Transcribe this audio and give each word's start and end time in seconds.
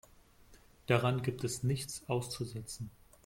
Daran 0.87 1.21
gibt 1.21 1.43
es 1.43 1.61
nichts 1.61 2.01
auszusetzen. 2.09 2.89